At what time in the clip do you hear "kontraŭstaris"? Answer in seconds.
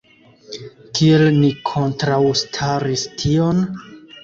1.71-3.07